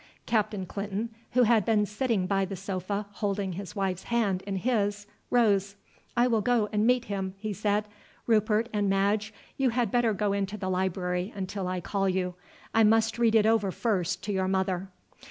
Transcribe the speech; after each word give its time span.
Captain 0.25 0.65
Clinton, 0.65 1.09
who 1.33 1.43
had 1.43 1.63
been 1.63 1.85
sitting 1.85 2.25
by 2.25 2.43
the 2.43 2.55
sofa 2.55 3.05
holding 3.11 3.53
his 3.53 3.75
wife's 3.75 4.05
hand 4.05 4.41
in 4.47 4.55
his, 4.55 5.05
rose. 5.29 5.75
"I 6.17 6.25
will 6.25 6.41
go 6.41 6.67
and 6.73 6.87
meet 6.87 7.05
him," 7.05 7.35
he 7.37 7.53
said. 7.53 7.85
"Rupert 8.25 8.67
and 8.73 8.89
Madge, 8.89 9.31
you 9.57 9.69
had 9.69 9.91
better 9.91 10.13
go 10.13 10.33
into 10.33 10.57
the 10.57 10.71
library 10.71 11.31
until 11.35 11.67
I 11.67 11.81
call 11.81 12.09
you. 12.09 12.33
I 12.73 12.83
must 12.83 13.19
read 13.19 13.35
it 13.35 13.45
over 13.45 13.69
first 13.69 14.23
to 14.23 14.33
your 14.33 14.47
mother." 14.47 14.89